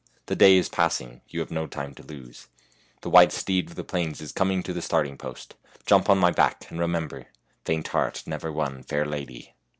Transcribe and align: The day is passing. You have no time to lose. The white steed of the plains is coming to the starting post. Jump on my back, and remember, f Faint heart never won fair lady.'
The 0.25 0.35
day 0.35 0.57
is 0.57 0.67
passing. 0.67 1.21
You 1.29 1.41
have 1.41 1.51
no 1.51 1.67
time 1.67 1.93
to 1.93 2.01
lose. 2.01 2.47
The 3.01 3.09
white 3.11 3.31
steed 3.31 3.67
of 3.69 3.75
the 3.75 3.83
plains 3.83 4.19
is 4.19 4.31
coming 4.31 4.63
to 4.63 4.73
the 4.73 4.81
starting 4.81 5.15
post. 5.15 5.53
Jump 5.85 6.09
on 6.09 6.17
my 6.17 6.31
back, 6.31 6.65
and 6.71 6.79
remember, 6.79 7.19
f 7.19 7.25
Faint 7.65 7.89
heart 7.89 8.23
never 8.25 8.51
won 8.51 8.81
fair 8.81 9.05
lady.' 9.05 9.53